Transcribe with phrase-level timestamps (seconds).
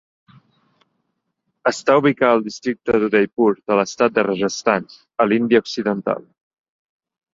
[1.71, 4.89] Està ubicar al districte Udaipur de l'estat de Rajasthan,
[5.23, 6.27] a l'Índia occidental.